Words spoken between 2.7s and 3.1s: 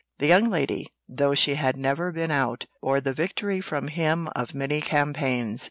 bore